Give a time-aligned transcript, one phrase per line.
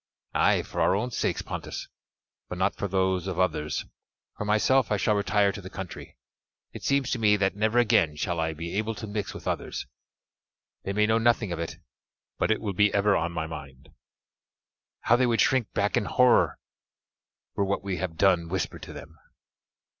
[0.33, 1.87] "Ay, for our own sakes, Pontus,
[2.49, 3.85] but not for those of others.
[4.35, 6.17] For myself I shall retire to the country;
[6.73, 9.85] it seems to me that never again shall I be able to mix with others;
[10.81, 11.77] they may know nothing of it,
[12.39, 13.89] but it will be ever on my mind.
[15.01, 16.57] How they would shrink back in horror
[17.53, 19.19] were what we have done whispered to them!